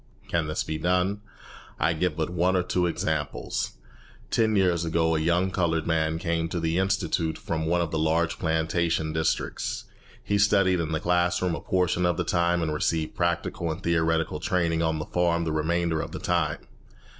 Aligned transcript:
Can 0.29 0.47
this 0.47 0.63
be 0.63 0.79
done? 0.79 1.21
I 1.79 1.93
give 1.93 2.17
but 2.17 2.31
one 2.31 2.55
or 2.55 2.63
two 2.63 2.87
examples. 2.87 3.73
Ten 4.31 4.55
years 4.55 4.83
ago 4.83 5.15
a 5.15 5.19
young 5.19 5.51
coloured 5.51 5.85
man 5.85 6.17
came 6.17 6.49
to 6.49 6.59
the 6.59 6.79
institute 6.79 7.37
from 7.37 7.67
one 7.67 7.81
of 7.81 7.91
the 7.91 7.99
large 7.99 8.39
plantation 8.39 9.13
districts. 9.13 9.83
He 10.23 10.39
studied 10.39 10.79
in 10.79 10.91
the 10.91 10.99
class 10.99 11.39
room 11.39 11.53
a 11.53 11.61
portion 11.61 12.07
of 12.07 12.17
the 12.17 12.23
time, 12.23 12.63
and 12.63 12.73
received 12.73 13.13
practical 13.13 13.69
and 13.71 13.83
theoretical 13.83 14.39
training 14.39 14.81
on 14.81 14.97
the 14.97 15.05
farm 15.05 15.43
the 15.43 15.51
remainder 15.51 16.01
of 16.01 16.13
the 16.13 16.19
time. 16.19 16.57